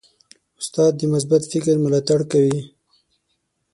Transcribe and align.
استاد 0.61 0.91
د 0.97 1.01
مثبت 1.13 1.41
فکر 1.51 1.75
ملاتړ 1.83 2.19
کوي. 2.31 2.61